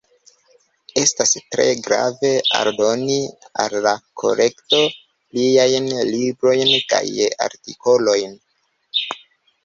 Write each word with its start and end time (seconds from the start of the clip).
Estas 0.99 1.31
tre 1.55 1.65
grave 1.87 2.29
aldoni 2.59 3.17
al 3.63 3.75
la 3.87 3.93
kolekto 4.21 4.79
pliajn 5.33 5.89
librojn 6.13 6.73
kaj 6.95 7.03
artikolojn. 7.49 8.35